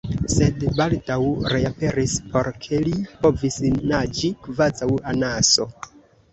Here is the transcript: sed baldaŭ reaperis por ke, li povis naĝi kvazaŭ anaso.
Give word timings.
sed 0.35 0.61
baldaŭ 0.77 1.17
reaperis 1.55 2.15
por 2.33 2.51
ke, 2.65 2.81
li 2.89 2.95
povis 3.27 3.61
naĝi 3.95 4.35
kvazaŭ 4.49 4.93
anaso. 5.15 5.73